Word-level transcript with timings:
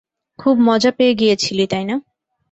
খুব 0.39 0.55
মজা 0.59 0.91
পেয়ে 0.91 1.13
গিয়েছিলি, 1.15 1.65
তাই 1.67 1.85
না? 1.85 1.95